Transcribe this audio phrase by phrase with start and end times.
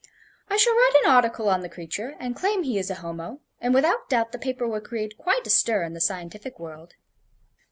[0.49, 3.71] I shall write an article on the creature and claim he is a Homo, and
[3.71, 6.95] without doubt the paper will create quite a stir in the scientific world."